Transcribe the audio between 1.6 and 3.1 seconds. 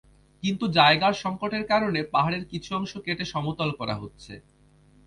কারণে পাহাড়ের কিছু অংশ